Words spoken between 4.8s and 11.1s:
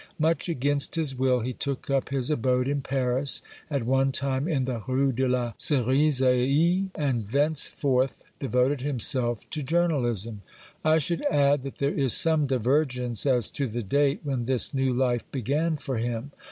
Rue de la Cerisaie, and thenceforth devoted himself to journalism. I